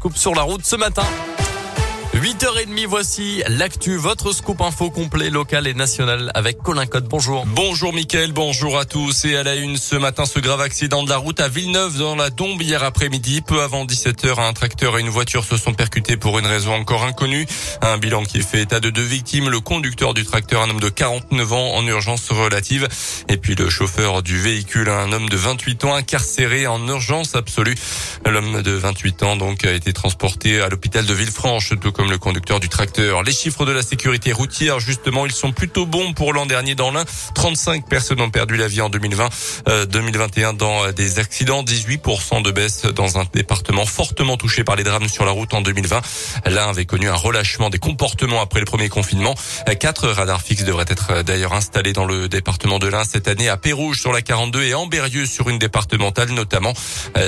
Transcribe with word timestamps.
scoop 0.00 0.16
sur 0.16 0.34
la 0.34 0.42
route 0.42 0.64
ce 0.64 0.76
matin. 0.76 1.04
8h30, 2.20 2.86
voici 2.86 3.42
l'actu, 3.48 3.96
votre 3.96 4.34
scoop 4.34 4.60
info 4.60 4.90
complet 4.90 5.30
local 5.30 5.66
et 5.66 5.72
national 5.72 6.30
avec 6.34 6.58
Colin 6.58 6.84
Code. 6.84 7.08
Bonjour. 7.08 7.46
Bonjour 7.46 7.94
Mickaël, 7.94 8.32
bonjour 8.32 8.78
à 8.78 8.84
tous. 8.84 9.24
Et 9.24 9.36
à 9.36 9.42
la 9.42 9.54
une 9.54 9.78
ce 9.78 9.96
matin, 9.96 10.26
ce 10.26 10.38
grave 10.38 10.60
accident 10.60 11.02
de 11.02 11.08
la 11.08 11.16
route 11.16 11.40
à 11.40 11.48
Villeneuve 11.48 11.96
dans 11.96 12.16
la 12.16 12.28
Dombe 12.28 12.60
hier 12.60 12.84
après-midi. 12.84 13.40
Peu 13.40 13.62
avant 13.62 13.86
17h, 13.86 14.38
un 14.38 14.52
tracteur 14.52 14.98
et 14.98 15.00
une 15.00 15.08
voiture 15.08 15.44
se 15.44 15.56
sont 15.56 15.72
percutés 15.72 16.18
pour 16.18 16.38
une 16.38 16.44
raison 16.44 16.74
encore 16.74 17.04
inconnue. 17.04 17.46
Un 17.80 17.96
bilan 17.96 18.24
qui 18.24 18.42
fait 18.42 18.60
état 18.60 18.80
de 18.80 18.90
deux 18.90 19.00
victimes. 19.00 19.48
Le 19.48 19.60
conducteur 19.60 20.12
du 20.12 20.26
tracteur, 20.26 20.60
un 20.60 20.68
homme 20.68 20.80
de 20.80 20.90
49 20.90 21.52
ans 21.54 21.74
en 21.74 21.86
urgence 21.86 22.28
relative. 22.30 22.86
Et 23.30 23.38
puis 23.38 23.54
le 23.54 23.70
chauffeur 23.70 24.22
du 24.22 24.38
véhicule, 24.38 24.90
un 24.90 25.10
homme 25.12 25.30
de 25.30 25.38
28 25.38 25.86
ans 25.86 25.94
incarcéré 25.94 26.66
en 26.66 26.86
urgence 26.86 27.34
absolue. 27.34 27.76
L'homme 28.26 28.60
de 28.60 28.72
28 28.72 29.22
ans 29.22 29.36
donc 29.36 29.64
a 29.64 29.72
été 29.72 29.94
transporté 29.94 30.60
à 30.60 30.68
l'hôpital 30.68 31.06
de 31.06 31.14
Villefranche, 31.14 31.72
tout 31.80 31.92
comme 31.92 32.09
le 32.10 32.18
conducteur 32.18 32.60
du 32.60 32.68
tracteur. 32.68 33.22
Les 33.22 33.32
chiffres 33.32 33.64
de 33.64 33.72
la 33.72 33.82
sécurité 33.82 34.32
routière, 34.32 34.80
justement, 34.80 35.26
ils 35.26 35.32
sont 35.32 35.52
plutôt 35.52 35.86
bons 35.86 36.12
pour 36.12 36.32
l'an 36.32 36.44
dernier 36.44 36.74
dans 36.74 36.90
l'un. 36.90 37.04
35 37.34 37.88
personnes 37.88 38.20
ont 38.20 38.30
perdu 38.30 38.56
la 38.56 38.66
vie 38.66 38.80
en 38.80 38.90
2020, 38.90 39.28
2021 39.88 40.48
euh, 40.48 40.52
dans 40.52 40.84
euh, 40.84 40.92
des 40.92 41.20
accidents, 41.20 41.62
18% 41.62 42.42
de 42.42 42.50
baisse 42.50 42.82
dans 42.82 43.18
un 43.18 43.24
département 43.32 43.86
fortement 43.86 44.36
touché 44.36 44.64
par 44.64 44.74
les 44.76 44.82
drames 44.82 45.08
sur 45.08 45.24
la 45.24 45.30
route 45.30 45.54
en 45.54 45.60
2020. 45.60 46.02
L'un 46.46 46.68
avait 46.68 46.84
connu 46.84 47.08
un 47.08 47.14
relâchement 47.14 47.70
des 47.70 47.78
comportements 47.78 48.42
après 48.42 48.58
le 48.58 48.66
premier 48.66 48.88
confinement. 48.88 49.34
Quatre 49.78 50.08
radars 50.08 50.42
fixes 50.42 50.64
devraient 50.64 50.84
être 50.88 51.12
euh, 51.12 51.22
d'ailleurs 51.22 51.52
installés 51.52 51.92
dans 51.92 52.04
le 52.04 52.28
département 52.28 52.80
de 52.80 52.88
l'Ain 52.88 53.04
cette 53.04 53.28
année 53.28 53.48
à 53.48 53.56
Pérouge 53.56 54.00
sur 54.00 54.12
la 54.12 54.20
42 54.20 54.64
et 54.64 54.74
Amberieux 54.74 55.26
sur 55.26 55.48
une 55.48 55.58
départementale 55.58 56.30
notamment. 56.30 56.74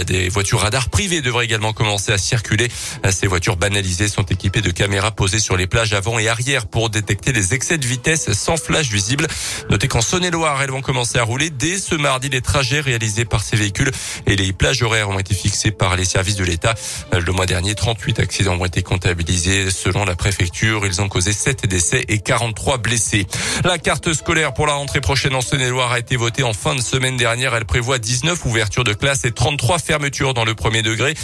Des 0.06 0.28
voitures 0.28 0.60
radars 0.60 0.88
privées 0.88 1.22
devraient 1.22 1.44
également 1.44 1.72
commencer 1.72 2.12
à 2.12 2.18
circuler. 2.18 2.68
Ces 3.10 3.26
voitures 3.26 3.56
banalisées 3.56 4.08
sont 4.08 4.24
équipées 4.24 4.60
de 4.60 4.70
caméras 4.72 5.10
posées 5.12 5.40
sur 5.40 5.56
les 5.56 5.66
plages 5.66 5.92
avant 5.92 6.18
et 6.18 6.28
arrière 6.28 6.66
pour 6.66 6.90
détecter 6.90 7.32
les 7.32 7.54
excès 7.54 7.78
de 7.78 7.86
vitesse 7.86 8.32
sans 8.32 8.56
flash 8.56 8.90
visible. 8.90 9.26
Notez 9.70 9.88
qu'en 9.88 10.00
Saône-et-Loire, 10.00 10.62
elles 10.62 10.70
vont 10.70 10.80
commencer 10.80 11.18
à 11.18 11.22
rouler 11.22 11.50
dès 11.50 11.78
ce 11.78 11.94
mardi 11.94 12.28
les 12.28 12.40
trajets 12.40 12.80
réalisés 12.80 13.24
par 13.24 13.42
ces 13.42 13.56
véhicules 13.56 13.90
et 14.26 14.36
les 14.36 14.52
plages 14.52 14.82
horaires 14.82 15.10
ont 15.10 15.18
été 15.18 15.34
fixées 15.34 15.70
par 15.70 15.96
les 15.96 16.04
services 16.04 16.36
de 16.36 16.44
l'État. 16.44 16.74
Le 17.12 17.32
mois 17.32 17.46
dernier, 17.46 17.74
38 17.74 18.20
accidents 18.20 18.56
ont 18.58 18.64
été 18.64 18.82
comptabilisés 18.82 19.70
selon 19.70 20.04
la 20.04 20.14
préfecture. 20.14 20.86
Ils 20.86 21.00
ont 21.00 21.08
causé 21.08 21.32
7 21.32 21.66
décès 21.66 22.04
et 22.08 22.18
43 22.18 22.78
blessés. 22.78 23.26
La 23.64 23.78
carte 23.78 24.12
scolaire 24.12 24.54
pour 24.54 24.66
la 24.66 24.74
rentrée 24.74 25.00
prochaine 25.00 25.34
en 25.34 25.40
Saône-et-Loire 25.40 25.92
a 25.92 25.98
été 25.98 26.16
votée 26.16 26.42
en 26.42 26.52
fin 26.52 26.74
de 26.74 26.80
semaine 26.80 27.16
dernière. 27.16 27.54
Elle 27.54 27.64
prévoit 27.64 27.98
19 27.98 28.44
ouvertures 28.46 28.84
de 28.84 28.92
classe 28.92 29.24
et 29.24 29.32
33 29.32 29.78
fermetures 29.78 30.34
dans 30.34 30.44
le 30.44 30.54
premier 30.54 30.82
degré, 30.82 31.14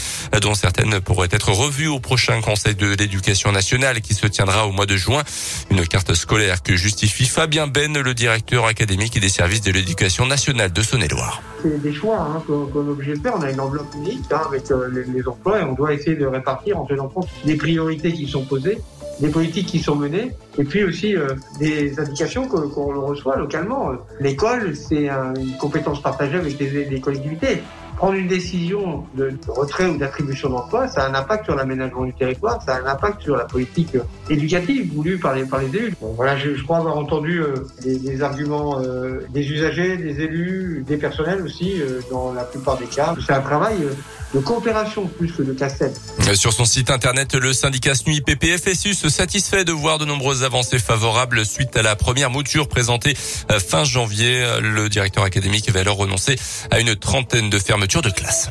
dont 0.43 0.55
certaines 0.55 1.01
pourraient 1.01 1.29
être 1.31 1.53
revues 1.53 1.89
au 1.89 2.01
prochain 2.01 2.41
Conseil 2.41 2.75
de 2.75 2.95
l'éducation 2.95 3.38
nationale 3.47 4.01
qui 4.01 4.15
se 4.15 4.27
tiendra 4.27 4.67
au 4.67 4.73
mois 4.73 4.87
de 4.87 4.97
juin. 4.97 5.23
Une 5.71 5.87
carte 5.87 6.15
scolaire 6.15 6.63
que 6.63 6.77
justifie 6.77 7.25
Fabien 7.25 7.67
Ben, 7.67 7.97
le 7.97 8.15
directeur 8.15 8.67
académique 8.67 9.17
et 9.17 9.21
des 9.21 9.29
services 9.29 9.63
de 9.63 9.71
l'éducation 9.71 10.27
nationale 10.27 10.73
de 10.73 10.83
Saône-et-Loire. 10.83 11.43
C'est 11.63 11.81
des 11.81 11.93
choix 11.93 12.19
hein, 12.21 12.43
qu'on 12.47 12.87
est 12.87 12.91
obligé 12.91 13.15
de 13.15 13.21
faire. 13.21 13.35
On 13.37 13.43
a 13.43 13.51
une 13.51 13.61
enveloppe 13.61 13.95
unique 13.95 14.25
hein, 14.33 14.43
avec 14.47 14.71
euh, 14.71 15.05
les, 15.07 15.27
emplois 15.29 15.61
et 15.61 15.65
on 15.65 15.73
doit 15.73 15.95
essayer 15.95 16.17
de 16.17 16.27
répartir 16.27 16.79
en 16.79 16.85
tenant 16.85 17.09
compte 17.09 17.29
des 17.45 17.57
priorités 17.57 18.13
qui 18.13 18.27
sont 18.29 18.45
posées, 18.45 18.79
des 19.21 19.29
politiques 19.29 19.67
qui 19.67 19.81
sont 19.81 19.97
menées 19.97 20.33
et 20.59 20.65
puis 20.65 20.85
aussi 20.85 21.17
euh, 21.17 21.35
des 21.59 21.99
indications 21.99 22.47
qu'on 22.47 23.07
reçoit 23.07 23.37
localement. 23.37 23.93
L'école, 24.21 24.75
c'est 24.77 25.09
une 25.09 25.57
compétence 25.59 26.03
partagée 26.03 26.37
avec 26.37 26.59
les, 26.59 26.85
les 26.85 27.01
collectivités 27.01 27.63
prendre 27.99 28.15
une 28.15 28.29
décision 28.29 29.05
de 29.17 29.37
retrait 29.49 29.87
ou 29.87 29.97
d'attribution 29.99 30.51
d'emploi, 30.51 30.87
ça 30.87 31.03
a 31.03 31.09
un 31.09 31.15
impact 31.15 31.47
sur 31.47 31.57
l'aménagement 31.57 32.05
du 32.05 32.15
territoire, 32.15 32.63
ça 32.63 32.77
a 32.77 32.81
un 32.81 32.87
impact 32.87 33.23
sur 33.23 33.37
la 33.37 33.45
politique 33.45 33.97
éducative 34.31 34.95
voulue 34.95 35.19
par 35.19 35.35
les, 35.35 35.45
par 35.45 35.59
les 35.59 35.67
élus. 35.67 35.95
Voilà, 36.01 36.37
je, 36.37 36.63
crois 36.63 36.79
avoir 36.79 36.97
entendu 36.97 37.43
euh, 37.43 37.55
des, 37.83 38.23
arguments 38.23 38.81
euh, 38.81 39.27
des 39.31 39.51
usagers, 39.51 39.97
des 39.97 40.21
élus, 40.21 40.85
des 40.87 40.97
personnels 40.97 41.43
aussi, 41.43 41.81
euh, 41.81 42.01
dans 42.09 42.33
la 42.33 42.45
plupart 42.45 42.79
des 42.79 42.87
cas. 42.87 43.17
C'est 43.27 43.33
un 43.33 43.41
travail 43.41 43.79
euh, 43.83 43.93
de 44.33 44.39
coopération 44.39 45.07
plus 45.07 45.33
que 45.33 45.43
de 45.43 45.53
casse-tête. 45.53 46.01
Sur 46.35 46.53
son 46.53 46.67
site 46.67 46.91
internet, 46.91 47.35
le 47.35 47.53
syndicat 47.53 47.97
SNUI 47.97 48.21
PPFSU 48.21 48.95
se 48.95 49.09
satisfait 49.09 49.65
de 49.65 49.73
voir 49.73 49.99
de 49.99 50.05
nombreuses 50.05 50.45
avancées 50.45 50.79
favorables 50.79 51.45
suite 51.45 51.77
à 51.77 51.83
la 51.83 51.97
première 51.97 52.31
mouture 52.31 52.69
présentée 52.69 53.15
fin 53.15 53.85
janvier. 53.85 54.45
Le 54.61 54.91
directeur 54.91 55.25
académique 55.25 55.67
avait 55.71 55.81
alors 55.81 55.97
renoncé 55.97 56.37
à 56.71 56.79
une 56.79 56.95
trentaine 56.95 57.49
de 57.49 57.59
fermetures 57.59 57.88
de 57.89 58.11
classe. 58.11 58.51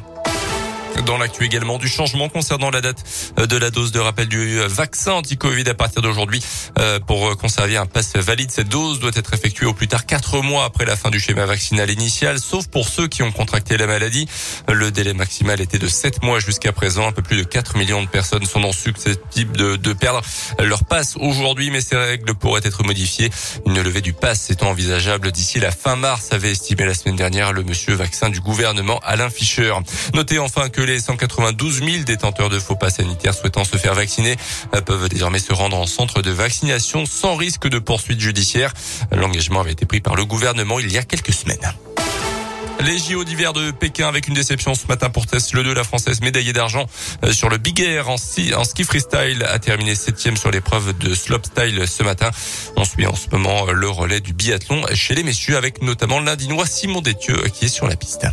Dans 1.05 1.17
l'actu 1.17 1.45
également 1.45 1.77
du 1.77 1.87
changement 1.87 2.27
concernant 2.29 2.69
la 2.69 2.81
date 2.81 3.03
de 3.37 3.57
la 3.57 3.69
dose 3.69 3.91
de 3.91 3.99
rappel 3.99 4.27
du 4.27 4.59
vaccin 4.67 5.13
anti-Covid 5.13 5.69
à 5.69 5.73
partir 5.73 6.01
d'aujourd'hui. 6.01 6.43
Euh, 6.79 6.99
pour 6.99 7.37
conserver 7.37 7.77
un 7.77 7.85
pass 7.85 8.15
valide, 8.15 8.51
cette 8.51 8.69
dose 8.69 8.99
doit 8.99 9.11
être 9.15 9.33
effectuée 9.33 9.65
au 9.65 9.73
plus 9.73 9.87
tard 9.87 10.05
quatre 10.05 10.41
mois 10.41 10.65
après 10.65 10.85
la 10.85 10.95
fin 10.95 11.09
du 11.09 11.19
schéma 11.19 11.45
vaccinal 11.45 11.89
initial, 11.89 12.39
sauf 12.39 12.67
pour 12.67 12.87
ceux 12.87 13.07
qui 13.07 13.23
ont 13.23 13.31
contracté 13.31 13.77
la 13.77 13.87
maladie. 13.87 14.27
Le 14.67 14.91
délai 14.91 15.13
maximal 15.13 15.61
était 15.61 15.79
de 15.79 15.87
sept 15.87 16.23
mois 16.23 16.39
jusqu'à 16.39 16.71
présent. 16.71 17.07
Un 17.07 17.11
peu 17.11 17.21
plus 17.21 17.37
de 17.37 17.43
4 17.43 17.77
millions 17.77 18.01
de 18.01 18.07
personnes 18.07 18.45
sont 18.45 18.59
dans 18.59 18.71
susceptibles 18.71 19.55
de, 19.55 19.75
de 19.75 19.93
perdre 19.93 20.21
leur 20.59 20.83
passe 20.83 21.15
aujourd'hui, 21.17 21.71
mais 21.71 21.81
ces 21.81 21.95
règles 21.95 22.33
pourraient 22.35 22.61
être 22.63 22.83
modifiées. 22.83 23.29
Une 23.65 23.81
levée 23.81 24.01
du 24.01 24.13
pass 24.13 24.49
étant 24.49 24.69
envisageable 24.69 25.31
d'ici 25.31 25.59
la 25.59 25.71
fin 25.71 25.95
mars, 25.95 26.29
avait 26.31 26.51
estimé 26.51 26.85
la 26.85 26.93
semaine 26.93 27.15
dernière 27.15 27.53
le 27.53 27.63
monsieur 27.63 27.93
vaccin 27.93 28.29
du 28.29 28.41
gouvernement 28.41 28.99
Alain 29.03 29.29
Fischer. 29.29 29.73
Notez 30.13 30.39
enfin 30.39 30.69
que 30.69 30.81
les 30.87 30.99
192 31.01 31.83
000 31.83 32.03
détenteurs 32.03 32.49
de 32.49 32.59
faux 32.59 32.75
pas 32.75 32.89
sanitaires 32.89 33.33
souhaitant 33.33 33.65
se 33.65 33.77
faire 33.77 33.93
vacciner 33.93 34.37
euh, 34.73 34.81
peuvent 34.81 35.09
désormais 35.09 35.39
se 35.39 35.53
rendre 35.53 35.77
en 35.77 35.85
centre 35.85 36.21
de 36.21 36.31
vaccination 36.31 37.05
sans 37.05 37.35
risque 37.35 37.67
de 37.67 37.77
poursuite 37.77 38.19
judiciaire. 38.19 38.73
L'engagement 39.11 39.59
avait 39.59 39.73
été 39.73 39.85
pris 39.85 39.99
par 39.99 40.15
le 40.15 40.25
gouvernement 40.25 40.79
il 40.79 40.91
y 40.91 40.97
a 40.97 41.03
quelques 41.03 41.33
semaines. 41.33 41.73
Les 42.79 42.99
JO 42.99 43.23
d'hiver 43.23 43.53
de 43.53 43.71
Pékin 43.71 44.07
avec 44.07 44.27
une 44.27 44.33
déception 44.33 44.75
ce 44.75 44.87
matin 44.87 45.09
pour 45.09 45.25
Tess 45.25 45.53
Le 45.53 45.63
2, 45.63 45.73
la 45.73 45.83
française 45.83 46.21
médaillée 46.21 46.53
d'argent 46.53 46.85
euh, 47.25 47.33
sur 47.33 47.49
le 47.49 47.57
Big 47.57 47.81
Air 47.81 48.09
en 48.09 48.17
ski, 48.17 48.53
freestyle 48.85 49.43
a 49.43 49.59
terminé 49.59 49.93
septième 49.93 50.37
sur 50.37 50.51
l'épreuve 50.51 50.97
de 50.97 51.13
slopestyle 51.13 51.85
ce 51.85 52.03
matin. 52.03 52.29
On 52.77 52.85
suit 52.85 53.05
en 53.05 53.15
ce 53.15 53.27
moment 53.31 53.65
le 53.71 53.89
relais 53.89 54.21
du 54.21 54.33
biathlon 54.33 54.85
chez 54.93 55.15
les 55.15 55.23
messieurs 55.23 55.57
avec 55.57 55.81
notamment 55.81 56.21
l'Indinois 56.21 56.65
Simon 56.65 57.01
Détieux 57.01 57.43
qui 57.53 57.65
est 57.65 57.69
sur 57.69 57.87
la 57.87 57.97
piste. 57.97 58.25